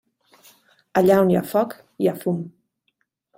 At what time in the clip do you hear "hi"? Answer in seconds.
1.33-1.37, 2.05-2.11